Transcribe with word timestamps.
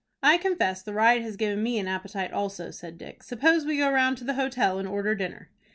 "I 0.23 0.37
confess 0.39 0.81
the 0.81 0.95
ride 0.95 1.21
has 1.21 1.35
given 1.35 1.61
me 1.61 1.77
an 1.77 1.87
appetite 1.87 2.31
also," 2.31 2.71
said 2.71 2.97
Dick. 2.97 3.21
"Suppose 3.21 3.65
we 3.67 3.77
go 3.77 3.91
round 3.91 4.17
to 4.17 4.23
the 4.23 4.33
hotel, 4.33 4.79
and 4.79 4.87
order 4.87 5.13
dinner." 5.13 5.51